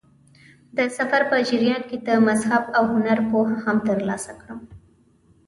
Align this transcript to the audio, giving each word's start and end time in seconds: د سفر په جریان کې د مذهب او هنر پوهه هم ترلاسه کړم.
د 0.77 0.79
سفر 0.97 1.21
په 1.31 1.37
جریان 1.49 1.81
کې 1.89 1.97
د 2.07 2.09
مذهب 2.27 2.63
او 2.77 2.83
هنر 2.93 3.19
پوهه 3.29 3.57
هم 3.65 3.77
ترلاسه 3.89 4.33
کړم. 4.41 4.59